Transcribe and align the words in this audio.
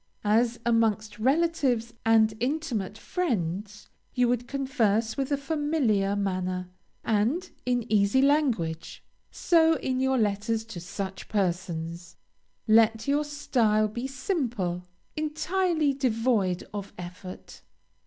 As 0.25 0.59
amongst 0.65 1.19
relatives 1.19 1.93
and 2.03 2.33
intimate 2.39 2.97
friends 2.97 3.87
you 4.15 4.27
would 4.29 4.47
converse 4.47 5.15
with 5.15 5.31
a 5.31 5.37
familiar 5.37 6.15
manner, 6.15 6.71
and 7.03 7.51
in 7.67 7.85
easy 7.87 8.19
language, 8.19 9.03
so 9.29 9.75
in 9.75 9.99
your 9.99 10.17
letters 10.17 10.65
to 10.65 10.79
such 10.79 11.27
persons, 11.27 12.15
let 12.67 13.07
your 13.07 13.23
style 13.23 13.87
be 13.87 14.07
simple, 14.07 14.87
entirely 15.15 15.93
devoid 15.93 16.63
of 16.73 16.93
effort. 16.97 17.61